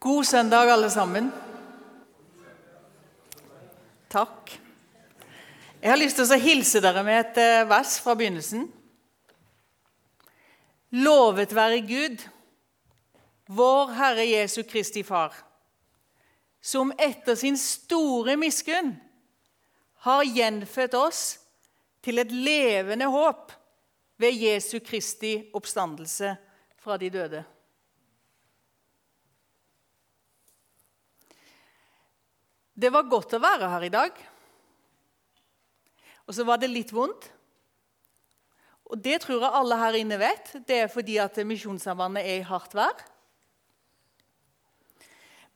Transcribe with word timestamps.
God 0.00 0.24
søndag, 0.24 0.70
alle 0.70 0.90
sammen. 0.90 1.32
Takk. 4.08 4.52
Jeg 5.82 5.90
har 5.90 5.98
lyst 5.98 6.20
til 6.20 6.30
å 6.30 6.38
hilse 6.38 6.82
dere 6.84 7.02
med 7.02 7.18
et 7.18 7.40
eh, 7.42 7.64
vers 7.66 7.96
fra 7.98 8.14
begynnelsen. 8.14 8.68
Lovet 11.02 11.50
være 11.50 11.82
Gud, 11.82 12.22
vår 13.50 13.92
Herre 13.98 14.28
Jesu 14.28 14.62
Kristi 14.70 15.02
Far, 15.02 15.34
som 16.62 16.94
etter 16.94 17.34
sin 17.34 17.58
store 17.58 18.38
miskunn 18.38 18.94
har 20.06 20.22
gjenfødt 20.30 20.94
oss 20.94 21.26
til 22.06 22.22
et 22.22 22.30
levende 22.30 23.10
håp 23.10 23.50
ved 24.22 24.42
Jesu 24.46 24.78
Kristi 24.78 25.40
oppstandelse 25.50 26.36
fra 26.78 27.02
de 27.02 27.10
døde. 27.10 27.46
Det 32.78 32.92
var 32.94 33.08
godt 33.10 33.34
å 33.34 33.42
være 33.42 33.68
her 33.72 33.84
i 33.88 33.90
dag. 33.90 34.18
Og 36.28 36.36
så 36.36 36.44
var 36.46 36.60
det 36.62 36.68
litt 36.70 36.92
vondt. 36.94 37.24
Og 38.88 39.00
det 39.02 39.16
tror 39.24 39.42
jeg 39.42 39.58
alle 39.58 39.78
her 39.80 39.96
inne 39.98 40.18
vet. 40.20 40.52
Det 40.68 40.84
er 40.84 40.92
fordi 40.92 41.16
at 41.20 41.40
Misjonssambandet 41.42 42.22
er 42.22 42.38
i 42.38 42.46
hardt 42.46 42.76
vær. 42.78 43.02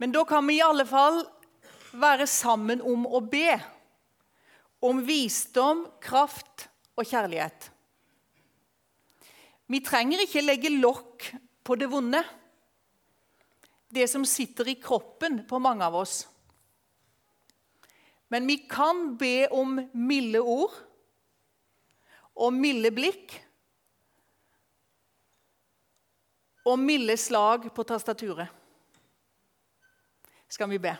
Men 0.02 0.10
da 0.10 0.24
kan 0.26 0.42
vi 0.48 0.58
i 0.58 0.64
alle 0.66 0.84
fall 0.88 1.22
være 1.94 2.26
sammen 2.26 2.82
om 2.82 3.06
å 3.06 3.22
be. 3.22 3.54
Om 4.82 5.04
visdom, 5.06 5.86
kraft 6.02 6.66
og 6.98 7.06
kjærlighet. 7.06 7.70
Vi 9.70 9.78
trenger 9.86 10.26
ikke 10.26 10.42
legge 10.42 10.74
lokk 10.74 11.30
på 11.62 11.78
det 11.78 11.86
vonde. 11.92 12.26
Det 13.92 14.10
som 14.10 14.26
sitter 14.26 14.74
i 14.74 14.80
kroppen 14.82 15.44
på 15.46 15.62
mange 15.62 15.86
av 15.86 16.02
oss. 16.02 16.24
Men 18.32 18.46
vi 18.48 18.56
kan 18.64 19.10
be 19.20 19.44
om 19.52 19.76
milde 19.92 20.40
ord 20.40 20.72
og 22.32 22.54
milde 22.56 22.88
blikk 22.96 23.34
og 26.64 26.78
milde 26.80 27.18
slag 27.20 27.66
på 27.74 27.84
tastaturet. 27.84 28.48
Skal 30.48 30.70
vi 30.72 30.80
be. 30.80 30.94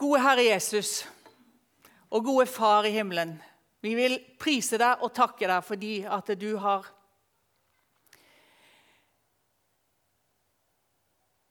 Gode 0.00 0.22
Herre 0.24 0.46
Jesus 0.46 1.02
og 2.08 2.24
gode 2.24 2.46
Far 2.48 2.88
i 2.88 2.94
himmelen. 2.94 3.34
Vi 3.84 3.92
vil 3.96 4.16
prise 4.40 4.80
deg 4.80 5.04
og 5.04 5.12
takke 5.16 5.48
deg 5.48 5.64
fordi 5.68 5.94
at 6.08 6.32
du 6.40 6.54
har 6.60 6.88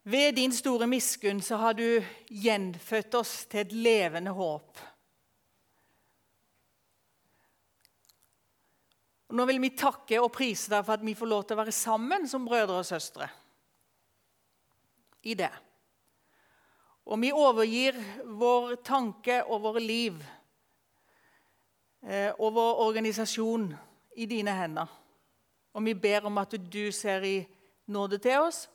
Ved 0.10 0.36
din 0.36 0.54
store 0.54 0.88
miskunn 0.88 1.42
så 1.42 1.56
har 1.56 1.74
du 1.74 2.04
gjenfødt 2.30 3.14
oss 3.20 3.46
til 3.46 3.60
et 3.62 3.74
levende 3.74 4.32
håp. 4.34 4.80
Og 9.30 9.36
nå 9.38 9.46
vil 9.46 9.60
vi 9.62 9.70
takke 9.78 10.18
og 10.18 10.32
prise 10.34 10.72
deg 10.72 10.82
for 10.88 10.96
at 10.96 11.04
vi 11.06 11.14
får 11.18 11.30
lov 11.30 11.44
til 11.44 11.54
å 11.54 11.60
være 11.60 11.76
sammen 11.76 12.26
som 12.32 12.48
brødre 12.48 12.80
og 12.80 12.88
søstre 12.90 13.28
i 15.30 15.36
det. 15.38 15.52
Og 17.06 17.22
vi 17.22 17.30
overgir 17.36 18.02
vår 18.26 18.80
tanke 18.82 19.44
og 19.46 19.62
våre 19.68 19.84
liv 19.84 20.18
eh, 22.02 22.34
og 22.40 22.58
vår 22.58 22.84
organisasjon 22.88 23.70
i 24.18 24.26
dine 24.26 24.58
hender. 24.58 24.90
Og 25.78 25.86
vi 25.86 25.94
ber 25.94 26.26
om 26.26 26.42
at 26.42 26.58
du 26.58 26.84
ser 26.90 27.30
i 27.30 27.38
nåde 27.94 28.18
til 28.26 28.50
oss 28.50 28.66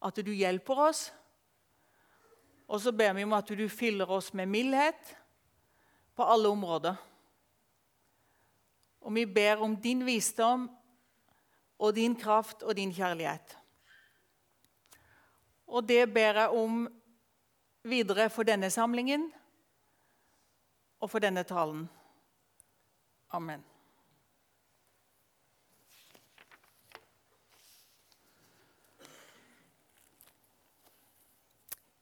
at 0.00 0.18
du 0.24 0.32
hjelper 0.32 0.80
oss. 0.88 1.02
Og 2.66 2.80
så 2.82 2.92
ber 2.92 3.14
vi 3.14 3.24
om 3.24 3.36
at 3.36 3.48
du 3.48 3.68
fyller 3.70 4.10
oss 4.10 4.32
med 4.32 4.50
mildhet 4.50 5.12
på 6.16 6.24
alle 6.24 6.48
områder. 6.48 6.96
Og 9.06 9.14
vi 9.14 9.26
ber 9.26 9.62
om 9.62 9.76
din 9.78 10.02
visdom 10.06 10.66
og 11.78 11.94
din 11.94 12.16
kraft 12.18 12.62
og 12.62 12.74
din 12.76 12.92
kjærlighet. 12.94 13.56
Og 15.66 15.86
det 15.86 16.06
ber 16.14 16.42
jeg 16.42 16.58
om 16.58 16.86
videre 17.86 18.30
for 18.30 18.46
denne 18.46 18.70
samlingen 18.70 19.28
og 21.00 21.10
for 21.10 21.22
denne 21.22 21.42
talen. 21.46 21.86
Amen. 23.30 23.75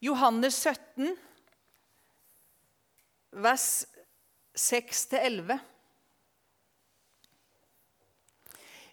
Johannes 0.04 0.54
17, 0.60 1.16
vers 3.32 3.86
6-11. 4.54 5.56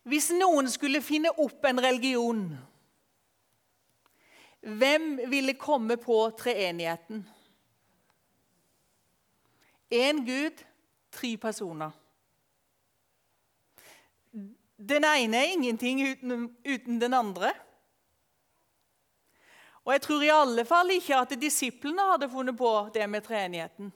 Hvis 0.07 0.29
noen 0.33 0.69
skulle 0.71 1.01
finne 1.03 1.33
opp 1.35 1.67
en 1.67 1.81
religion, 1.83 2.45
hvem 4.61 5.17
ville 5.33 5.57
komme 5.59 5.97
på 6.00 6.17
treenigheten? 6.39 7.25
Én 9.91 10.21
Gud, 10.25 10.63
tre 11.11 11.33
personer. 11.38 11.91
Den 14.79 15.03
ene 15.05 15.44
er 15.44 15.51
ingenting 15.57 16.00
uten, 16.07 16.47
uten 16.63 17.01
den 17.01 17.13
andre. 17.13 17.51
Og 19.86 19.94
jeg 19.94 20.02
tror 20.02 20.24
i 20.24 20.34
alle 20.34 20.66
fall 20.66 20.94
ikke 20.94 21.18
at 21.18 21.34
disiplene 21.42 22.06
hadde 22.12 22.30
funnet 22.30 22.58
på 22.58 22.72
det 22.94 23.08
med 23.09 23.25
treenigheten. 23.25 23.90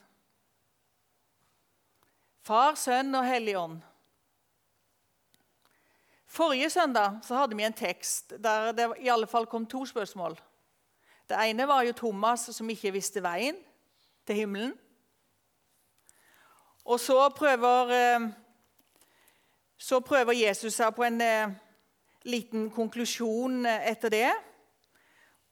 Far, 2.46 2.76
Sønn 2.78 3.14
og 3.18 3.26
Hellig 3.26 3.58
Ånd. 3.58 3.78
Forrige 6.36 6.70
søndag 6.70 7.22
så 7.24 7.38
hadde 7.40 7.56
vi 7.56 7.64
en 7.64 7.74
tekst 7.74 8.34
der 8.44 8.74
det 8.76 8.90
i 9.00 9.10
alle 9.10 9.28
fall 9.28 9.48
kom 9.48 9.66
to 9.66 9.86
spørsmål. 9.86 10.36
Det 11.30 11.38
ene 11.42 11.68
var 11.68 11.86
jo 11.88 11.94
Thomas 11.94 12.50
som 12.54 12.70
ikke 12.70 12.92
visste 12.94 13.24
veien 13.24 13.58
til 14.28 14.36
himmelen. 14.42 14.74
Og 16.86 17.00
så 17.00 17.30
prøver, 17.30 17.94
eh, 17.94 18.28
så 19.78 20.00
prøver 20.00 20.34
Jesus 20.34 20.74
seg 20.74 20.94
på 20.96 21.04
en 21.04 21.22
eh, 21.22 21.56
liten 22.26 22.70
konklusjon 22.70 23.66
etter 23.66 24.10
det. 24.10 24.34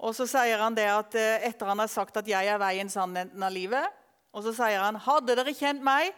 Og 0.03 0.11
så 0.15 0.27
sier 0.27 0.59
han 0.59 0.75
det 0.75 0.89
at 0.91 1.15
eh, 1.15 1.45
etter 1.47 1.69
han 1.71 1.79
har 1.79 1.87
sagt 1.87 2.17
at 2.19 2.27
'jeg 2.27 2.47
er 2.47 2.59
veien, 2.59 2.89
sannheten 2.89 3.43
av 3.43 3.51
livet', 3.51 3.91
og 4.33 4.43
så 4.43 4.51
sier 4.53 4.83
han 4.83 4.99
'hadde 4.99 5.35
dere 5.35 5.53
kjent 5.55 5.81
meg, 5.81 6.11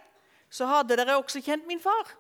så 0.50 0.66
hadde 0.66 0.98
dere 0.98 1.18
også 1.20 1.42
kjent 1.42 1.68
min 1.68 1.80
far'. 1.80 2.16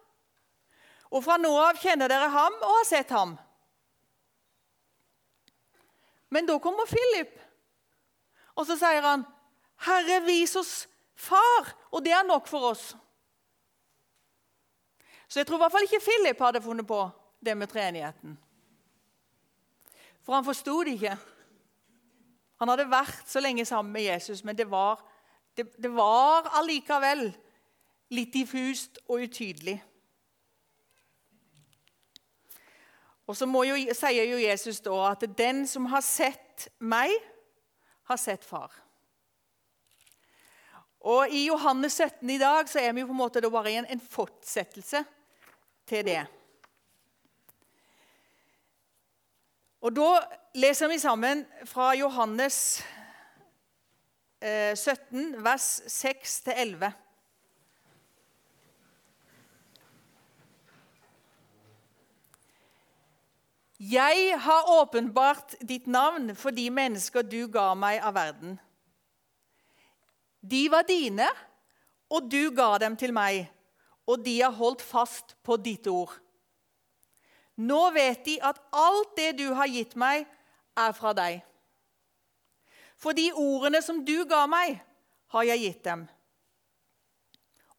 Og 1.11 1.23
fra 1.23 1.37
nå 1.37 1.49
av 1.57 1.77
kjenner 1.81 2.07
dere 2.07 2.29
ham 2.29 2.53
og 2.61 2.77
har 2.77 2.85
sett 2.85 3.09
ham. 3.09 3.37
Men 6.29 6.45
da 6.45 6.59
kommer 6.59 6.85
Philip, 6.85 7.39
og 8.55 8.65
så 8.65 8.77
sier 8.77 9.01
han, 9.01 9.25
'Herre, 9.77 10.21
vis 10.25 10.55
oss 10.55 10.87
far, 11.15 11.73
og 11.91 12.03
det 12.03 12.11
er 12.11 12.23
nok 12.23 12.47
for 12.47 12.73
oss'. 12.73 12.95
Så 15.27 15.39
jeg 15.39 15.47
tror 15.47 15.57
i 15.57 15.63
hvert 15.63 15.71
fall 15.71 15.83
ikke 15.83 16.05
Philip 16.05 16.39
hadde 16.39 16.61
funnet 16.61 16.87
på 16.87 17.09
det 17.41 17.57
med 17.57 17.67
treenigheten. 17.67 18.37
For 20.23 20.33
han 20.33 20.45
forsto 20.45 20.83
det 20.83 20.93
ikke. 20.93 21.17
Han 22.59 22.71
hadde 22.71 22.87
vært 22.89 23.25
så 23.27 23.41
lenge 23.43 23.65
sammen 23.67 23.93
med 23.93 24.07
Jesus, 24.07 24.43
men 24.43 24.55
det 24.57 24.69
var, 24.71 25.01
det, 25.57 25.67
det 25.81 25.91
var 25.91 26.47
allikevel 26.59 27.27
litt 28.15 28.33
diffust 28.33 28.99
og 29.07 29.25
utydelig. 29.25 29.79
Og 33.25 33.37
så 33.37 33.47
jo, 33.49 33.77
sier 33.97 34.29
jo 34.29 34.37
Jesus 34.37 34.79
da 34.85 34.97
at 35.11 35.25
'den 35.37 35.67
som 35.67 35.85
har 35.85 36.01
sett 36.01 36.69
meg, 36.79 37.11
har 38.03 38.17
sett 38.17 38.45
far'. 38.45 38.81
Og 41.05 41.29
I 41.29 41.45
Johannes 41.47 41.93
17 41.93 42.29
i 42.29 42.37
dag 42.37 42.69
så 42.69 42.79
er 42.79 42.93
vi 42.93 43.01
jo 43.01 43.07
på 43.07 43.13
en 43.13 43.17
måte 43.17 43.41
bare 43.41 43.71
i 43.71 43.75
en, 43.75 43.85
en 43.85 43.99
fortsettelse 44.01 45.03
til 45.85 46.05
det. 46.05 46.25
Og 49.85 49.93
Da 49.93 50.17
leser 50.57 50.89
vi 50.89 50.95
sammen 50.97 51.43
fra 51.69 51.91
Johannes 51.93 52.55
17, 54.41 55.35
eh, 55.35 55.43
vers 55.45 55.81
6-11. 55.87 56.89
Jeg 63.79 64.33
har 64.39 64.81
åpenbart 64.81 65.53
ditt 65.61 65.87
navn 65.87 66.35
for 66.35 66.49
de 66.49 66.65
mennesker 66.69 67.21
du 67.21 67.45
ga 67.47 67.75
meg 67.77 68.01
av 68.01 68.17
verden. 68.17 68.59
De 70.41 70.65
var 70.71 70.89
dine, 70.89 71.29
og 72.09 72.31
du 72.31 72.49
ga 72.49 72.77
dem 72.81 72.97
til 72.97 73.13
meg, 73.13 73.51
og 74.07 74.25
de 74.25 74.39
har 74.41 74.57
holdt 74.57 74.81
fast 74.81 75.37
på 75.43 75.61
ditt 75.61 75.85
ord. 75.87 76.24
Nå 77.55 77.89
vet 77.95 78.25
de 78.25 78.35
at 78.43 78.59
alt 78.75 79.15
det 79.17 79.37
du 79.39 79.47
har 79.55 79.69
gitt 79.71 79.95
meg, 79.95 80.25
er 80.75 80.91
fra 80.91 81.13
deg. 81.15 81.39
For 82.99 83.15
de 83.15 83.29
ordene 83.31 83.79
som 83.83 84.01
du 84.03 84.25
ga 84.27 84.43
meg, 84.49 84.81
har 85.31 85.47
jeg 85.47 85.63
gitt 85.63 85.83
dem. 85.87 86.05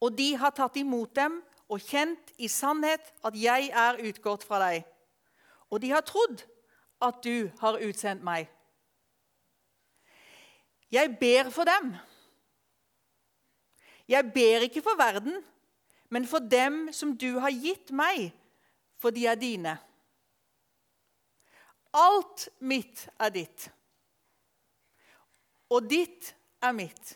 Og 0.00 0.16
de 0.16 0.32
har 0.36 0.52
tatt 0.56 0.76
imot 0.80 1.12
dem 1.16 1.38
og 1.72 1.80
kjent 1.82 2.32
i 2.36 2.48
sannhet 2.52 3.04
at 3.24 3.36
jeg 3.36 3.70
er 3.72 4.00
utgått 4.08 4.44
fra 4.44 4.60
deg. 4.64 4.84
Og 5.72 5.80
de 5.82 5.92
har 5.92 6.04
trodd 6.06 6.44
at 7.02 7.22
du 7.24 7.48
har 7.60 7.80
utsendt 7.84 8.24
meg. 8.24 8.48
Jeg 10.92 11.16
ber 11.20 11.50
for 11.50 11.68
dem. 11.68 11.96
Jeg 14.08 14.30
ber 14.32 14.68
ikke 14.68 14.84
for 14.84 14.96
verden, 14.98 15.40
men 16.08 16.26
for 16.30 16.38
dem 16.38 16.86
som 16.94 17.16
du 17.18 17.40
har 17.42 17.50
gitt 17.50 17.90
meg, 17.90 18.30
for 18.98 19.14
de 19.14 19.26
er 19.26 19.38
dine. 19.40 19.76
Alt 21.96 22.48
mitt 22.60 23.06
er 23.20 23.32
ditt, 23.32 23.68
og 25.72 25.86
ditt 25.88 26.34
er 26.62 26.74
mitt, 26.76 27.14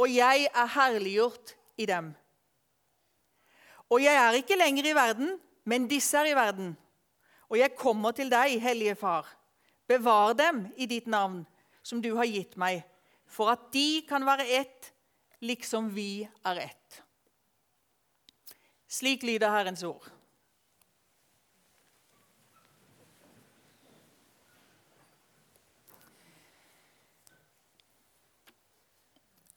og 0.00 0.08
jeg 0.10 0.48
er 0.48 0.70
herliggjort 0.76 1.54
i 1.76 1.86
dem. 1.86 2.14
Og 3.92 4.00
jeg 4.02 4.16
er 4.16 4.38
ikke 4.38 4.56
lenger 4.58 4.88
i 4.88 4.96
verden, 4.96 5.36
men 5.68 5.88
disse 5.90 6.16
er 6.18 6.32
i 6.32 6.36
verden. 6.36 6.72
Og 7.52 7.58
jeg 7.60 7.76
kommer 7.78 8.14
til 8.16 8.30
deg, 8.32 8.56
Hellige 8.62 8.96
Far. 8.98 9.28
Bevar 9.86 10.32
dem 10.32 10.64
i 10.80 10.88
ditt 10.90 11.06
navn, 11.06 11.44
som 11.84 12.00
du 12.02 12.14
har 12.16 12.26
gitt 12.26 12.56
meg, 12.56 12.80
for 13.28 13.52
at 13.52 13.68
de 13.74 14.02
kan 14.08 14.24
være 14.24 14.48
ett, 14.56 14.90
liksom 15.44 15.92
vi 15.94 16.24
er 16.24 16.64
ett. 16.64 17.02
Slik 18.88 19.22
lyder 19.26 19.52
Herrens 19.52 19.84
ord. 19.84 20.13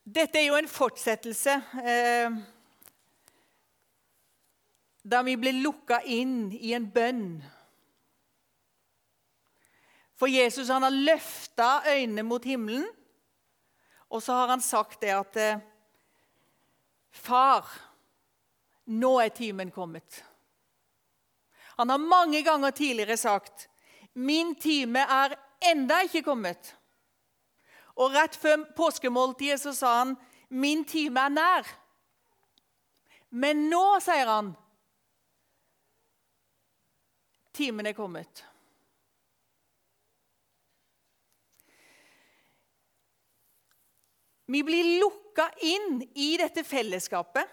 Dette 0.07 0.39
er 0.39 0.45
jo 0.48 0.56
en 0.56 0.69
fortsettelse 0.71 1.54
eh, 1.83 2.36
da 5.04 5.19
vi 5.27 5.33
ble 5.36 5.51
lukka 5.59 5.98
inn 6.07 6.54
i 6.56 6.71
en 6.77 6.86
bønn. 6.88 7.25
For 10.15 10.31
Jesus 10.31 10.71
han 10.71 10.88
har 10.88 10.95
løfta 10.95 11.68
øynene 11.92 12.24
mot 12.24 12.48
himmelen, 12.48 12.88
og 14.07 14.24
så 14.24 14.39
har 14.39 14.56
han 14.56 14.63
sagt 14.63 15.04
det 15.04 15.12
at 15.12 15.42
eh, 15.44 15.65
Far, 17.12 17.68
nå 18.88 19.12
er 19.19 19.36
timen 19.36 19.71
kommet. 19.75 20.21
Han 21.81 21.89
har 21.89 22.00
mange 22.00 22.44
ganger 22.45 22.71
tidligere 22.71 23.18
sagt 23.18 23.68
min 24.13 24.56
time 24.56 25.04
er 25.04 25.36
enda 25.74 26.00
ikke 26.06 26.24
kommet. 26.25 26.77
Og 27.98 28.14
rett 28.14 28.36
før 28.38 28.64
påskemåltidet 28.78 29.60
så 29.62 29.74
sa 29.74 29.94
han 30.04 30.16
min 30.50 30.86
time 30.88 31.26
er 31.28 31.34
nær. 31.34 31.72
Men 33.30 33.66
nå, 33.72 33.84
sier 34.00 34.30
han, 34.30 34.54
timen 37.58 37.90
er 37.90 37.98
kommet. 37.98 38.46
Vi 44.48 44.64
blir 44.64 44.94
lukka 45.02 45.50
inn 45.68 46.00
i 46.16 46.30
dette 46.40 46.64
fellesskapet, 46.64 47.50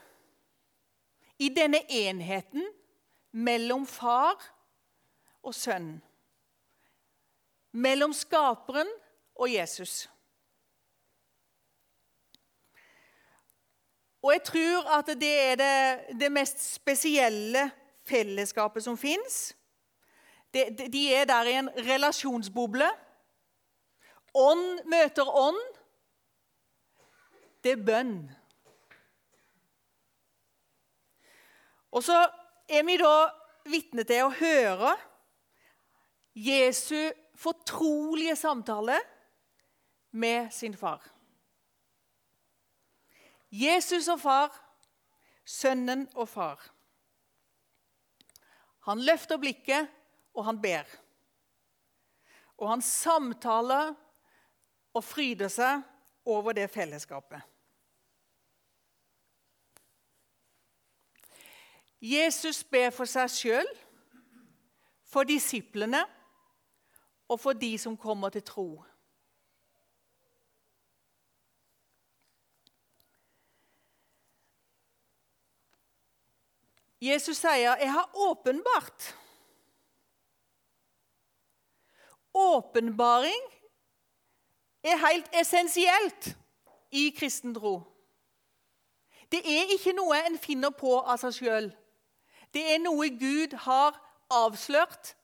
i 1.43 1.49
denne 1.51 1.81
enheten 1.91 2.63
mellom 3.35 3.83
far 3.91 4.39
og 5.43 5.57
sønn. 5.59 5.97
Mellom 7.75 8.15
skaperen 8.15 8.93
og 9.35 9.51
Jesus. 9.51 10.05
Og 14.25 14.33
jeg 14.33 14.43
tror 14.49 14.87
at 14.99 15.11
det 15.21 15.33
er 15.41 15.57
det, 15.61 16.19
det 16.21 16.33
mest 16.33 16.63
spesielle 16.79 17.67
fellesskapet 18.09 18.85
som 18.85 18.97
fins. 18.97 19.53
De, 20.55 20.65
de 20.73 21.03
er 21.13 21.27
der 21.29 21.51
i 21.51 21.59
en 21.61 21.69
relasjonsboble. 21.69 22.89
Ånd 24.35 24.85
møter 24.89 25.29
ånd 25.29 25.61
det 27.65 27.73
er 27.73 27.85
bønn. 27.85 28.17
Og 31.95 32.05
så 32.05 32.19
er 32.69 32.85
vi 32.85 32.99
da 33.01 33.15
vitne 33.73 34.05
til 34.05 34.27
å 34.27 34.35
høre 34.37 34.93
Jesu 36.37 37.09
fortrolige 37.41 38.37
samtale 38.37 38.99
med 40.13 40.53
sin 40.53 40.77
far. 40.77 41.14
Jesus 43.55 44.09
og 44.11 44.19
far, 44.21 44.55
sønnen 45.47 46.09
og 46.19 46.29
far. 46.29 46.59
Han 48.89 49.01
løfter 49.01 49.39
blikket, 49.39 49.89
og 50.35 50.45
han 50.45 50.59
ber. 50.61 50.89
Og 52.59 52.69
han 52.71 52.83
samtaler 52.83 53.95
og 54.95 55.05
fryder 55.05 55.53
seg 55.53 55.85
over 56.27 56.57
det 56.57 56.67
fellesskapet. 56.71 57.43
Jesus 62.05 62.65
ber 62.69 62.91
for 62.93 63.09
seg 63.09 63.31
sjøl, 63.33 63.71
for 65.09 65.25
disiplene 65.25 66.03
og 67.31 67.39
for 67.41 67.57
de 67.57 67.71
som 67.79 67.97
kommer 67.97 68.35
til 68.35 68.43
tro. 68.45 68.69
Jesus 77.05 77.37
sier, 77.37 77.77
'Jeg 77.77 77.93
har 77.93 78.11
åpenbart'. 78.15 79.15
Åpenbaring 82.35 83.43
er 84.85 84.97
helt 84.97 85.29
essensielt 85.41 86.37
i 86.91 87.15
kristen 87.19 87.55
tro. 87.55 87.83
Det 89.33 89.39
er 89.39 89.73
ikke 89.73 89.93
noe 89.93 90.27
en 90.27 90.39
finner 90.39 90.71
på 90.71 90.99
av 91.01 91.19
seg 91.19 91.33
sjøl. 91.39 91.69
Det 92.55 92.63
er 92.75 92.79
noe 92.83 93.09
Gud 93.19 93.57
har 93.67 93.97
avslørt, 94.31 95.15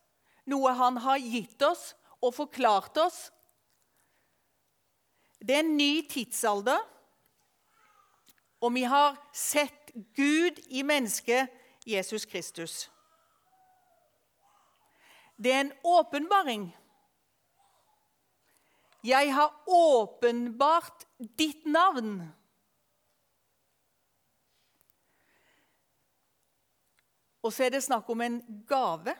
noe 0.45 0.73
han 0.73 0.97
har 0.97 1.17
gitt 1.17 1.61
oss 1.61 1.95
og 2.21 2.33
forklart 2.33 2.97
oss. 2.97 3.31
Det 5.39 5.55
er 5.55 5.63
en 5.63 5.77
ny 5.77 6.07
tidsalder, 6.09 6.79
og 8.61 8.73
vi 8.73 8.83
har 8.83 9.17
sett 9.33 9.91
Gud 10.15 10.59
i 10.67 10.83
mennesket 10.83 11.60
Jesus 11.85 12.25
Kristus. 12.25 12.91
Det 15.37 15.53
er 15.53 15.59
en 15.59 15.73
åpenbaring. 15.83 16.77
Jeg 19.03 19.33
har 19.33 19.63
åpenbart 19.67 21.07
ditt 21.37 21.65
navn. 21.65 22.21
Og 27.41 27.53
så 27.53 27.65
er 27.65 27.73
det 27.73 27.83
snakk 27.83 28.09
om 28.09 28.21
en 28.21 28.41
gave. 28.69 29.15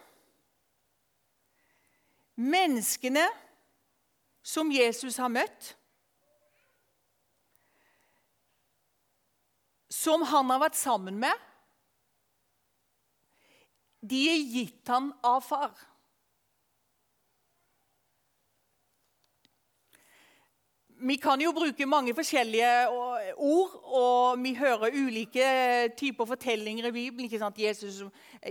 Menneskene 2.35 3.25
som 4.45 4.71
Jesus 4.73 5.17
har 5.17 5.29
møtt, 5.29 5.75
som 9.89 10.21
han 10.25 10.49
har 10.53 10.61
vært 10.61 10.77
sammen 10.77 11.17
med, 11.21 11.33
de 14.01 14.21
er 14.31 14.43
gitt 14.49 14.89
han 14.89 15.11
av 15.23 15.41
far. 15.45 15.73
Vi 21.01 21.15
kan 21.17 21.41
jo 21.41 21.49
bruke 21.53 21.85
mange 21.89 22.13
forskjellige 22.13 22.89
ord, 23.41 23.71
og 23.89 24.41
vi 24.43 24.53
hører 24.53 24.93
ulike 24.93 25.45
typer 25.97 26.25
fortellinger 26.29 26.91
i 26.91 26.91
Bibelen. 26.91 27.25
ikke 27.25 27.39
sant? 27.41 27.57
Jesus, 27.57 28.03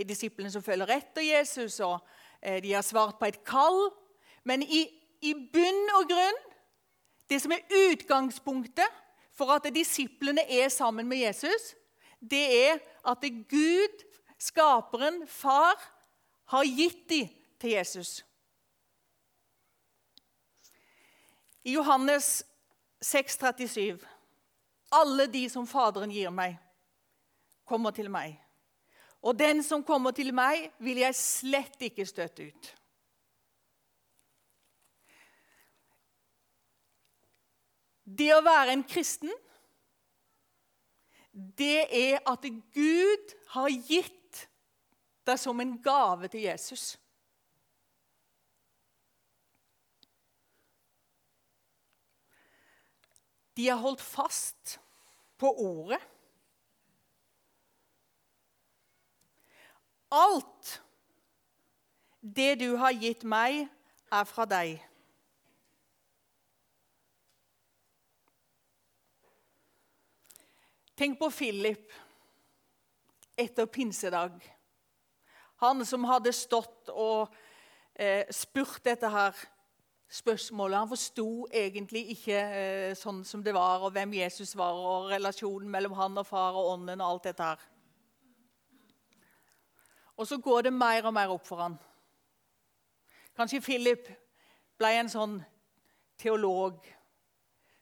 Disiplene 0.07 0.51
som 0.51 0.63
følger 0.63 0.91
etter 0.97 1.23
Jesus, 1.23 1.79
og 1.79 1.99
eh, 2.41 2.59
de 2.63 2.73
har 2.73 2.83
svart 2.83 3.15
på 3.19 3.29
et 3.31 3.39
kall. 3.47 3.93
Men 4.43 4.63
i, 4.63 4.83
i 5.21 5.33
bunn 5.33 5.95
og 5.95 6.09
grunn, 6.11 6.41
det 7.31 7.39
som 7.39 7.55
er 7.55 7.63
utgangspunktet 7.71 8.99
for 9.31 9.55
at 9.55 9.71
disiplene 9.71 10.43
er 10.43 10.67
sammen 10.69 11.07
med 11.07 11.23
Jesus, 11.23 11.71
det 12.19 12.43
er 12.67 12.81
at 13.07 13.23
det 13.23 13.47
Gud, 13.47 14.03
skaperen, 14.41 15.27
far, 15.27 15.77
har 16.51 16.63
gitt 16.65 17.09
dem 17.09 17.29
til 17.61 17.75
Jesus. 17.75 18.25
I 21.63 21.75
Johannes 21.75 22.41
6, 23.01 23.37
37 23.37 23.99
Alle 24.91 25.27
de 25.27 25.45
som 25.49 25.67
Faderen 25.67 26.11
gir 26.11 26.33
meg, 26.33 26.57
kommer 27.69 27.93
til 27.95 28.09
meg. 28.11 28.33
Og 29.21 29.37
den 29.37 29.61
som 29.63 29.83
kommer 29.85 30.11
til 30.11 30.33
meg, 30.33 30.71
vil 30.81 31.03
jeg 31.03 31.15
slett 31.15 31.85
ikke 31.85 32.07
støte 32.09 32.49
ut. 32.49 32.71
Det 38.03 38.31
å 38.35 38.41
være 38.43 38.73
en 38.73 38.83
kristen, 38.83 39.31
det 41.31 41.85
er 41.95 42.17
at 42.27 42.43
Gud 42.73 43.37
har 43.53 43.69
gitt 43.87 44.20
deg 45.27 45.39
som 45.39 45.59
en 45.61 45.75
gave 45.83 46.29
til 46.31 46.45
Jesus. 46.47 46.95
De 53.57 53.67
har 53.67 53.81
holdt 53.81 54.01
fast 54.01 54.77
på 55.37 55.51
ordet. 55.59 55.99
Alt 60.11 60.81
det 62.21 62.55
du 62.59 62.75
har 62.77 62.95
gitt 62.95 63.23
meg, 63.23 63.65
er 64.11 64.25
fra 64.27 64.43
deg. 64.45 64.81
Tenk 70.99 71.15
på 71.17 71.29
Philip 71.33 71.93
etter 73.39 73.65
pinsedag. 73.65 74.35
Han 75.61 75.85
som 75.85 76.05
hadde 76.09 76.33
stått 76.33 76.89
og 76.89 77.33
eh, 77.93 78.25
spurt 78.33 78.81
dette 78.85 79.09
her 79.09 79.37
spørsmålet. 80.11 80.79
Han 80.79 80.89
forsto 80.91 81.27
egentlig 81.53 82.07
ikke 82.15 82.37
eh, 82.37 82.95
sånn 82.97 83.21
som 83.27 83.43
det 83.45 83.53
var, 83.55 83.83
og 83.85 83.93
hvem 83.95 84.17
Jesus 84.19 84.55
var, 84.59 84.75
og 84.75 85.11
relasjonen 85.13 85.69
mellom 85.71 85.95
han 85.99 86.17
og 86.17 86.27
far 86.27 86.57
og 86.57 86.73
ånden 86.73 87.03
og 87.03 87.07
alt 87.07 87.29
dette 87.29 87.51
her. 87.53 87.69
Og 90.17 90.27
så 90.27 90.37
går 90.37 90.67
det 90.67 90.73
mer 90.73 91.07
og 91.07 91.15
mer 91.15 91.31
opp 91.33 91.47
for 91.47 91.63
han. 91.63 91.77
Kanskje 93.37 93.61
Philip 93.63 94.09
ble 94.77 94.91
en 94.99 95.09
sånn 95.09 95.39
teolog 96.19 96.83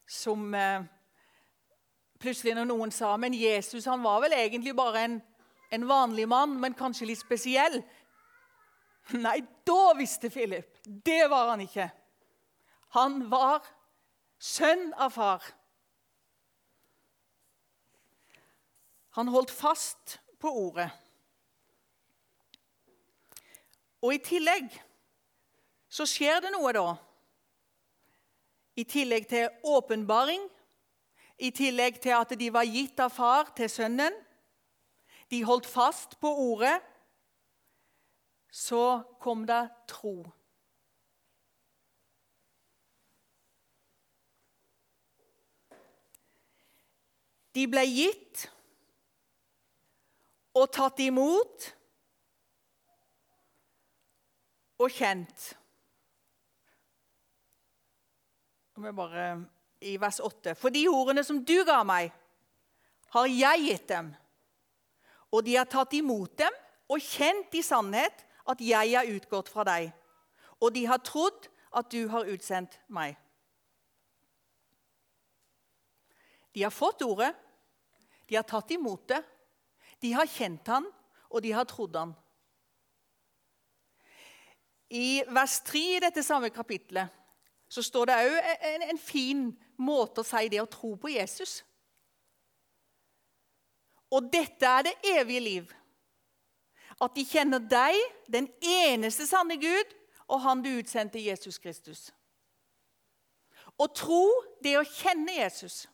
som 0.09 0.53
eh, 0.55 0.87
Plutselig 2.19 2.51
når 2.51 2.65
noen 2.67 2.91
sa 2.91 3.13
men 3.15 3.31
Jesus 3.31 3.85
han 3.87 4.01
var 4.03 4.17
vel 4.25 4.33
egentlig 4.35 4.73
bare 4.75 5.05
en, 5.07 5.13
en 5.69 5.87
vanlig 5.87 6.27
mann, 6.29 6.57
men 6.59 6.77
kanskje 6.77 7.09
litt 7.09 7.21
spesiell. 7.21 7.79
Nei, 9.17 9.39
da 9.65 9.93
visste 9.97 10.29
Philip. 10.29 10.77
Det 10.83 11.27
var 11.29 11.51
han 11.53 11.63
ikke. 11.65 11.89
Han 12.97 13.21
var 13.29 13.65
sønn 14.41 14.91
av 14.97 15.13
far. 15.13 15.45
Han 19.17 19.29
holdt 19.33 19.51
fast 19.53 20.19
på 20.39 20.51
ordet. 20.67 20.89
Og 23.99 24.13
i 24.15 24.21
tillegg 24.23 24.69
så 25.91 26.05
skjer 26.07 26.39
det 26.45 26.53
noe 26.53 26.71
da. 26.75 26.87
I 28.79 28.85
tillegg 28.87 29.27
til 29.27 29.49
åpenbaring, 29.67 30.45
i 31.39 31.49
tillegg 31.55 31.99
til 31.99 32.15
at 32.15 32.31
de 32.39 32.47
var 32.53 32.67
gitt 32.67 32.99
av 33.03 33.11
far 33.11 33.51
til 33.57 33.67
sønnen, 33.71 34.15
de 35.29 35.43
holdt 35.45 35.65
fast 35.69 36.17
på 36.19 36.31
ordet, 36.51 36.79
så 38.51 39.01
kom 39.21 39.45
det 39.47 39.61
tro. 39.87 40.23
De 47.53 47.65
ble 47.69 47.83
gitt 47.89 48.45
og 50.57 50.69
tatt 50.73 51.01
imot 51.03 51.69
og 54.79 54.93
kjent. 54.93 55.49
Vi 58.79 58.91
Bare, 58.95 59.25
I 59.81 59.97
vers 59.99 60.19
8.: 60.23 60.55
For 60.55 60.71
de 60.71 60.85
ordene 60.87 61.23
som 61.23 61.41
du 61.43 61.57
ga 61.67 61.81
meg, 61.83 62.13
har 63.11 63.27
jeg 63.27 63.65
gitt 63.65 63.87
dem. 63.91 64.13
Og 65.31 65.45
de 65.45 65.55
har 65.59 65.69
tatt 65.69 65.93
imot 65.93 66.37
dem 66.39 66.55
og 66.89 67.03
kjent 67.03 67.53
i 67.53 67.63
sannhet 67.65 68.25
at 68.49 68.61
jeg 68.63 68.93
er 68.97 69.11
utgått 69.13 69.49
fra 69.51 69.65
deg. 69.67 69.91
Og 70.59 70.73
de 70.75 70.85
har 70.89 71.01
trodd 71.05 71.47
at 71.75 71.91
du 71.93 72.07
har 72.09 72.29
utsendt 72.31 72.79
meg. 72.87 73.17
De 76.53 76.65
har 76.65 76.73
fått 76.73 77.05
ordet, 77.05 77.29
de 78.27 78.35
har 78.35 78.47
tatt 78.47 78.71
imot 78.73 79.05
det, 79.09 79.21
de 80.01 80.15
har 80.15 80.29
kjent 80.29 80.67
han, 80.67 80.87
og 81.29 81.43
de 81.45 81.53
har 81.53 81.67
trodd 81.69 81.95
han. 81.97 82.15
I 84.89 85.21
vers 85.29 85.59
3 85.69 85.81
i 85.97 86.01
dette 86.01 86.23
samme 86.25 86.49
kapitlet 86.49 87.13
så 87.69 87.83
står 87.85 88.09
det 88.09 88.15
òg 88.25 88.37
en, 88.65 88.85
en, 88.89 88.97
fin 88.97 89.43
måte 89.77 90.23
å 90.23 90.25
si 90.25 90.47
det 90.49 90.61
å 90.63 90.69
tro 90.71 90.95
på 90.97 91.11
Jesus. 91.13 91.59
Og 94.11 94.31
dette 94.33 94.65
er 94.65 94.87
det 94.87 94.95
evige 95.17 95.43
liv. 95.43 95.73
At 96.99 97.15
de 97.15 97.23
kjenner 97.25 97.61
deg, 97.63 97.95
den 98.27 98.49
eneste 98.59 99.27
sanne 99.29 99.59
Gud, 99.61 99.95
og 100.29 100.41
Han 100.41 100.61
du 100.61 100.69
utsendte, 100.77 101.21
Jesus 101.21 101.57
Kristus. 101.57 102.09
Å 103.79 103.87
tro, 103.95 104.25
det 104.61 104.75
å 104.77 104.83
kjenne 104.83 105.37
Jesus. 105.37 105.85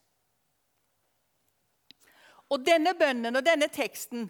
Og 2.49 2.63
denne 2.65 2.95
bønnen 2.97 3.35
og 3.35 3.45
denne 3.45 3.69
teksten 3.73 4.27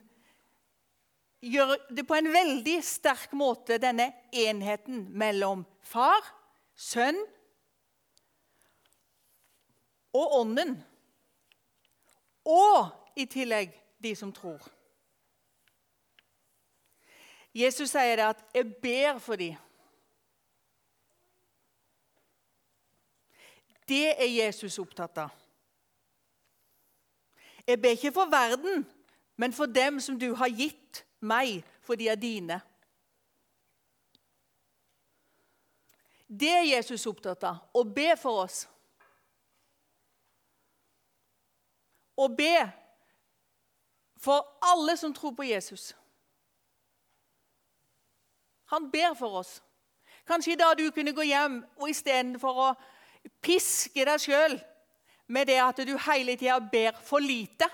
gjør 1.45 1.75
det 1.93 2.05
på 2.07 2.17
en 2.17 2.29
veldig 2.33 2.75
sterk 2.83 3.33
måte 3.37 3.77
denne 3.81 4.09
enheten 4.33 5.05
mellom 5.15 5.63
far, 5.85 6.23
sønn 6.75 7.19
og 10.15 10.37
ånden. 10.41 10.75
Og 12.45 13.04
i 13.15 13.25
tillegg 13.25 13.71
de 14.03 14.15
som 14.15 14.33
tror. 14.33 14.61
Jesus 17.55 17.89
sier 17.89 18.15
det 18.15 18.23
at 18.23 18.43
'jeg 18.53 18.75
ber 18.81 19.19
for 19.19 19.35
dem'. 19.35 19.55
Det 23.87 24.21
er 24.21 24.45
Jesus 24.45 24.79
opptatt 24.79 25.17
av. 25.17 25.29
Jeg 27.67 27.81
ber 27.81 27.89
ikke 27.89 28.11
for 28.11 28.25
verden, 28.25 28.85
men 29.35 29.53
for 29.53 29.65
dem 29.65 29.99
som 29.99 30.19
du 30.19 30.33
har 30.35 30.49
gitt 30.49 31.05
meg, 31.19 31.63
for 31.81 31.95
de 31.95 32.07
er 32.07 32.15
dine. 32.15 32.61
Det 36.39 36.49
er 36.49 36.75
Jesus 36.75 37.05
opptatt 37.05 37.43
av. 37.43 37.57
Å 37.73 37.83
be 37.83 38.17
for 38.17 38.43
oss. 38.43 38.65
Å 42.17 42.27
be 42.27 42.55
for 44.25 44.41
alle 44.73 44.97
som 44.97 45.13
tror 45.13 45.35
på 45.37 45.43
Jesus. 45.43 45.93
Han 48.65 48.89
ber 48.91 49.13
for 49.13 49.39
oss. 49.41 49.61
Kanskje 50.25 50.55
i 50.55 50.57
dag 50.59 50.77
du 50.77 50.89
kunne 50.91 51.13
gå 51.13 51.21
hjem 51.29 51.59
og 51.77 51.89
istedenfor 51.89 52.61
å 52.65 52.69
piske 53.45 54.05
deg 54.05 54.21
sjøl 54.21 54.57
med 55.27 55.49
det 55.49 55.59
at 55.61 55.81
du 55.85 55.93
hele 56.07 56.33
tida 56.37 56.57
ber 56.59 56.97
for 57.05 57.21
lite, 57.21 57.69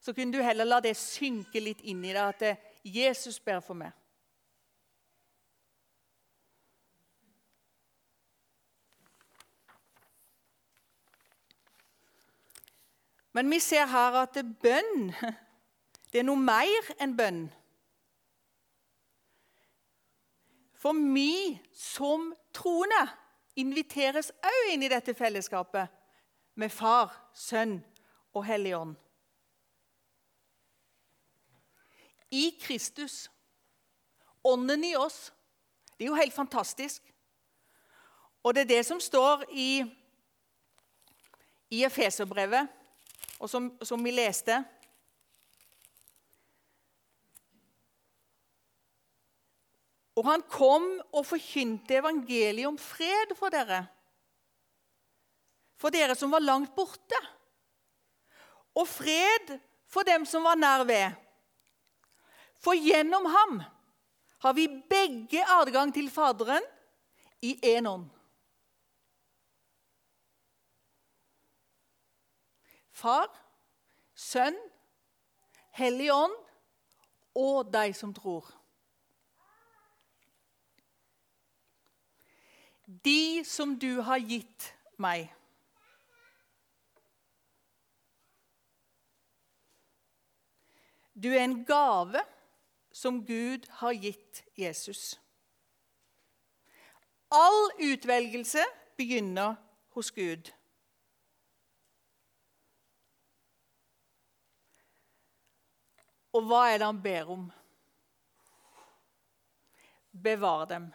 så 0.00 0.14
kunne 0.14 0.38
du 0.38 0.42
heller 0.42 0.66
la 0.66 0.78
det 0.82 0.94
synke 0.98 1.60
litt 1.62 1.82
inn 1.82 2.04
i 2.06 2.14
deg 2.14 2.22
at 2.22 2.68
Jesus 2.86 3.40
ber 3.42 3.58
for 3.62 3.78
meg. 3.78 3.90
Men 13.34 13.50
vi 13.50 13.58
ser 13.62 13.86
her 13.86 14.22
at 14.22 14.38
bønn 14.62 15.12
det 16.12 16.20
er 16.20 16.26
noe 16.26 16.40
mer 16.40 16.92
enn 17.00 17.16
bønn. 17.16 17.46
For 20.78 20.94
vi 20.94 21.58
som 21.74 22.30
troende 22.54 23.02
inviteres 23.58 24.30
òg 24.46 24.72
inn 24.72 24.84
i 24.86 24.90
dette 24.92 25.14
fellesskapet 25.18 25.90
med 26.58 26.70
Far, 26.70 27.10
Sønn 27.34 27.80
og 28.34 28.46
Hellig 28.46 28.76
Ånd. 28.78 28.94
I 32.30 32.50
Kristus, 32.60 33.26
ånden 34.44 34.84
i 34.84 34.94
oss. 34.96 35.32
Det 35.96 36.04
er 36.04 36.12
jo 36.12 36.18
helt 36.18 36.34
fantastisk. 36.34 37.02
Og 38.44 38.54
det 38.54 38.66
er 38.66 38.72
det 38.76 38.82
som 38.86 39.00
står 39.00 39.46
i, 39.50 39.82
i 41.70 41.84
Efeserbrevet, 41.84 42.68
og 43.38 43.50
som, 43.50 43.70
som 43.82 44.04
vi 44.04 44.12
leste. 44.14 44.60
Og 50.18 50.26
han 50.26 50.42
kom 50.50 50.88
og 51.14 51.22
forkynte 51.28 52.00
evangeliet 52.00 52.66
om 52.66 52.78
fred 52.80 53.36
for 53.38 53.54
dere 53.54 53.84
for 55.78 55.94
dere 55.94 56.16
som 56.18 56.32
var 56.34 56.42
langt 56.42 56.74
borte, 56.76 57.18
og 58.74 58.86
fred 58.90 59.54
for 59.88 60.06
dem 60.06 60.26
som 60.26 60.44
var 60.46 60.58
nær 60.58 60.84
ved. 60.86 61.14
For 62.58 62.74
gjennom 62.74 63.26
ham 63.30 63.60
har 64.42 64.54
vi 64.54 64.66
begge 64.90 65.42
adgang 65.54 65.92
til 65.94 66.10
Faderen 66.10 66.64
i 67.42 67.54
én 67.74 67.86
ånd. 67.86 68.08
Far, 72.90 73.30
Sønn, 74.18 74.56
Hellig 75.78 76.10
Ånd 76.10 76.34
og 77.38 77.70
deg 77.70 77.94
som 77.94 78.10
tror. 78.14 78.48
De 82.88 83.44
som 83.44 83.74
du 83.78 84.00
har 84.00 84.16
gitt 84.18 84.72
meg. 84.96 85.28
Du 91.12 91.28
er 91.34 91.44
en 91.44 91.64
gave 91.68 92.22
som 92.94 93.18
Gud 93.26 93.66
har 93.82 93.92
gitt 93.92 94.40
Jesus. 94.56 95.20
All 97.28 97.68
utvelgelse 97.76 98.64
begynner 98.96 99.58
hos 99.92 100.08
Gud. 100.10 100.48
Og 106.32 106.48
hva 106.48 106.62
er 106.70 106.80
det 106.80 106.88
han 106.88 107.02
ber 107.02 107.34
om? 107.34 107.44
Bevar 110.24 110.64
dem. 110.70 110.88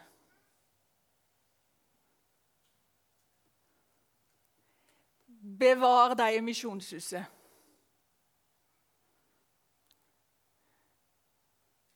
Bevar 5.44 6.14
deg 6.16 6.38
i 6.38 6.44
misjonshuset. 6.44 7.26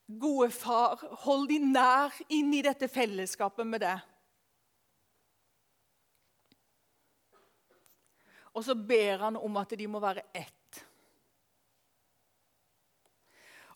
Gode 0.09 0.51
far, 0.51 1.01
hold 1.25 1.49
de 1.49 1.59
nær 1.61 2.13
inn 2.33 2.53
i 2.57 2.63
dette 2.65 2.89
fellesskapet 2.89 3.69
med 3.69 3.83
deg. 3.85 4.05
Og 8.57 8.65
så 8.65 8.75
ber 8.75 9.25
han 9.27 9.37
om 9.37 9.57
at 9.61 9.73
de 9.79 9.89
må 9.89 10.01
være 10.01 10.25
ett. 10.37 10.81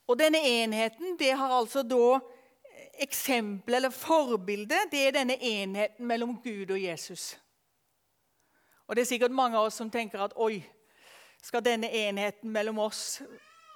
Og 0.09 0.19
denne 0.19 0.41
enheten 0.41 1.17
det 1.21 1.33
har 1.37 1.53
altså 1.53 1.85
da 1.87 2.19
eksempel 3.01 3.77
eller 3.79 3.93
forbilde. 3.95 4.89
Det 4.91 5.07
er 5.07 5.15
denne 5.21 5.37
enheten 5.37 6.09
mellom 6.09 6.35
Gud 6.43 6.73
og 6.75 6.81
Jesus. 6.83 7.37
Og 8.93 8.97
Det 8.97 9.03
er 9.03 9.07
sikkert 9.09 9.33
mange 9.33 9.57
av 9.57 9.65
oss 9.65 9.79
som 9.81 9.89
tenker 9.91 10.21
at 10.21 10.35
oi, 10.37 10.59
skal 11.41 11.63
denne 11.65 11.89
enheten 11.89 12.51
mellom 12.53 12.77
oss 12.79 13.23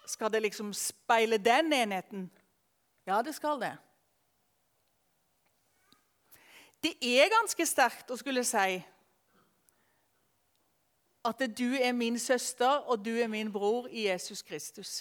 skal 0.06 0.32
det 0.32 0.42
liksom 0.42 0.75
speile 0.75 1.38
den 1.38 1.73
enheten? 1.73 2.30
Ja, 3.06 3.23
det 3.23 3.35
skal 3.35 3.61
det. 3.61 3.78
Det 6.82 6.92
er 7.00 7.32
ganske 7.32 7.66
sterkt 7.66 8.12
å 8.12 8.20
skulle 8.20 8.44
si 8.44 8.76
at 11.25 11.42
du 11.56 11.73
er 11.80 11.96
min 11.96 12.18
søster 12.20 12.85
og 12.85 13.00
du 13.00 13.16
er 13.16 13.32
min 13.32 13.49
bror 13.52 13.88
i 13.88 14.11
Jesus 14.11 14.42
Kristus. 14.42 15.00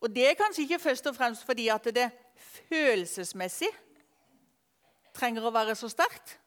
Og 0.00 0.14
Det 0.14 0.30
er 0.30 0.34
kanskje 0.34 0.62
ikke 0.62 0.78
først 0.78 1.06
og 1.06 1.16
fremst 1.16 1.44
fordi 1.44 1.68
at 1.68 1.84
det 1.84 2.10
følelsesmessig 2.34 3.68
trenger 5.14 5.44
å 5.44 5.54
være 5.54 5.76
så 5.78 5.90
sterkt. 5.92 6.38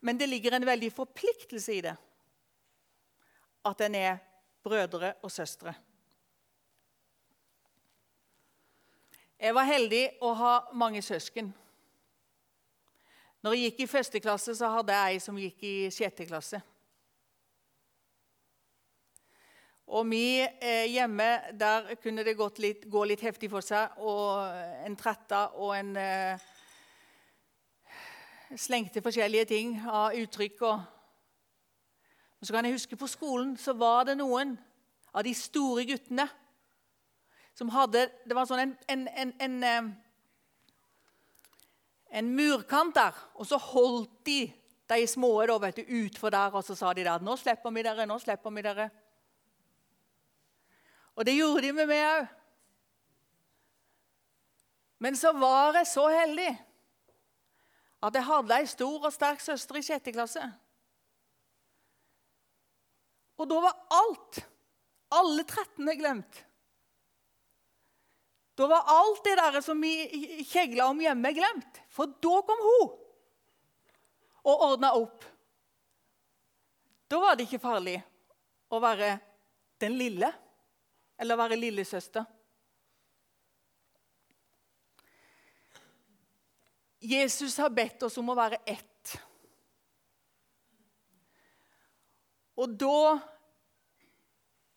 Men 0.00 0.18
det 0.18 0.28
ligger 0.28 0.54
en 0.54 0.66
veldig 0.66 0.92
forpliktelse 0.94 1.74
i 1.74 1.82
det. 1.88 1.94
At 3.66 3.80
en 3.84 3.94
er 3.98 4.18
brødre 4.62 5.14
og 5.22 5.32
søstre. 5.32 5.74
Jeg 9.38 9.54
var 9.54 9.68
heldig 9.68 10.04
å 10.24 10.32
ha 10.34 10.54
mange 10.74 11.02
søsken. 11.02 11.52
Når 13.42 13.54
jeg 13.54 13.68
gikk 13.68 13.84
i 13.84 13.90
første 13.90 14.20
klasse, 14.20 14.54
så 14.58 14.70
hadde 14.74 14.94
jeg 14.96 15.14
ei 15.14 15.20
som 15.22 15.38
gikk 15.38 15.62
i 15.62 15.74
sjette 15.94 16.26
klasse. 16.26 16.58
Og 19.88 20.04
vi 20.10 20.42
eh, 20.42 20.88
hjemme 20.90 21.28
der 21.56 21.94
kunne 22.02 22.24
det 22.26 22.34
litt, 22.58 22.82
gå 22.90 23.04
litt 23.08 23.22
heftig 23.24 23.48
for 23.52 23.64
seg. 23.64 23.94
Og 24.02 24.42
en 24.84 24.98
tretta 24.98 25.46
og 25.56 25.72
en 25.78 25.94
eh, 25.96 26.48
slengte 28.56 29.02
forskjellige 29.04 29.44
ting 29.44 29.74
av 29.84 30.14
uttrykk. 30.16 30.62
Og, 30.62 30.80
så 32.42 32.54
kan 32.54 32.64
jeg 32.64 32.76
huske 32.78 32.96
På 32.96 33.06
skolen 33.10 33.56
så 33.58 33.72
var 33.74 34.04
det 34.08 34.16
noen 34.18 34.56
av 35.12 35.24
de 35.26 35.34
store 35.34 35.84
guttene 35.88 36.28
som 37.58 37.68
hadde 37.74 38.06
Det 38.24 38.36
var 38.36 38.46
sånn 38.46 38.62
en, 38.62 38.76
en, 38.86 39.08
en, 39.08 39.32
en, 39.42 39.64
eh, 42.12 42.22
murkant 42.22 42.94
der, 42.94 43.16
og 43.34 43.46
så 43.46 43.58
holdt 43.58 44.14
de 44.26 44.40
de 44.88 45.06
små 45.06 45.34
da, 45.44 45.58
vet 45.60 45.82
utfor 45.84 46.32
der, 46.32 46.54
og 46.54 46.64
så 46.64 46.74
sa 46.78 46.94
de 46.94 47.04
der 47.04 47.20
'Nå 47.20 47.36
slipper 47.36 47.70
vi 47.70 47.82
dere, 47.82 48.06
nå 48.06 48.18
slipper 48.18 48.50
vi 48.50 48.62
dere'. 48.62 48.90
Og 51.16 51.26
det 51.26 51.34
gjorde 51.36 51.62
de 51.62 51.72
med 51.72 51.86
meg 51.86 52.04
òg. 52.06 52.28
Men 54.98 55.16
så 55.16 55.32
var 55.32 55.74
jeg 55.74 55.86
så 55.86 56.08
heldig 56.08 56.67
at 57.98 58.14
jeg 58.14 58.26
hadde 58.28 58.58
ei 58.58 58.66
stor 58.70 59.08
og 59.08 59.14
sterk 59.14 59.40
søster 59.42 59.78
i 59.78 59.84
sjette 59.84 60.14
klasse. 60.14 60.42
Og 63.38 63.46
da 63.50 63.58
var 63.62 63.80
alt, 63.94 64.40
alle 65.14 65.44
13 65.44 65.90
glemt. 65.98 66.44
Da 68.58 68.66
var 68.66 68.88
alt 68.90 69.22
det 69.26 69.36
der 69.38 69.60
som 69.62 69.82
vi 69.82 70.42
kjegla 70.46 70.88
om 70.90 71.02
hjemme, 71.02 71.30
glemt. 71.34 71.82
For 71.94 72.10
da 72.10 72.40
kom 72.46 72.64
hun 72.64 72.88
og 74.48 74.64
ordna 74.70 74.94
opp. 74.98 75.26
Da 77.08 77.20
var 77.22 77.36
det 77.36 77.46
ikke 77.46 77.62
farlig 77.62 77.96
å 78.68 78.80
være 78.82 79.12
den 79.80 79.94
lille 79.98 80.30
eller 81.18 81.38
være 81.38 81.58
lillesøster. 81.58 82.26
Jesus 87.08 87.56
har 87.56 87.70
bedt 87.70 88.02
oss 88.04 88.18
om 88.20 88.28
å 88.28 88.34
være 88.36 88.58
ett. 88.68 89.12
Og 92.60 92.74
da 92.76 93.16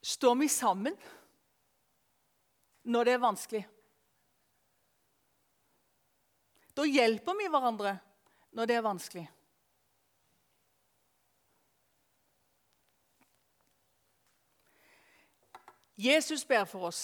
står 0.06 0.38
vi 0.40 0.48
sammen 0.48 0.96
når 2.88 3.10
det 3.10 3.16
er 3.16 3.24
vanskelig. 3.26 3.62
Da 6.78 6.86
hjelper 6.88 7.36
vi 7.36 7.50
hverandre 7.52 7.98
når 8.56 8.70
det 8.70 8.78
er 8.78 8.86
vanskelig. 8.86 9.26
Jesus 16.00 16.46
ber 16.48 16.64
for 16.66 16.88
oss, 16.88 17.02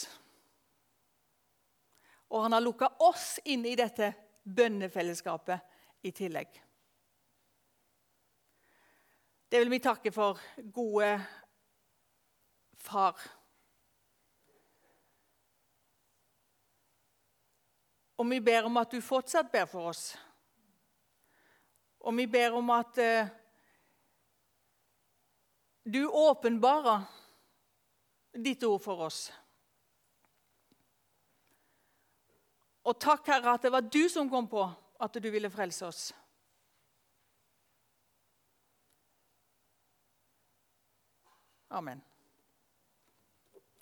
og 2.32 2.48
han 2.48 2.56
har 2.56 2.64
lukka 2.64 2.88
oss 3.04 3.36
inn 3.46 3.68
i 3.68 3.76
dette 3.78 4.08
bønnefellesskapet 4.56 6.08
i 6.08 6.12
tillegg. 6.16 6.62
Det 9.48 9.60
vil 9.60 9.72
vi 9.72 9.80
takke 9.80 10.12
for, 10.12 10.40
gode 10.74 11.12
far. 12.84 13.20
Og 18.18 18.30
vi 18.30 18.40
ber 18.44 18.68
om 18.68 18.80
at 18.82 18.92
du 18.92 19.02
fortsatt 19.02 19.52
ber 19.52 19.68
for 19.70 19.92
oss. 19.92 20.10
Og 22.00 22.16
vi 22.18 22.28
ber 22.28 22.56
om 22.58 22.70
at 22.76 23.00
uh, 23.00 23.30
du 25.84 26.08
åpenbarer 26.08 27.06
ditt 28.44 28.64
ord 28.64 28.82
for 28.84 29.08
oss. 29.08 29.28
Og 32.88 32.96
takk, 33.04 33.26
Herre, 33.28 33.58
at 33.58 33.66
det 33.66 33.72
var 33.74 33.84
du 33.84 34.06
som 34.10 34.30
kom 34.32 34.48
på 34.48 34.64
at 35.04 35.20
du 35.20 35.28
ville 35.30 35.52
frelse 35.52 35.88
oss. 35.88 36.04
Amen. 41.70 42.07